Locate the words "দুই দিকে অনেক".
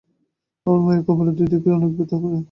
1.37-1.91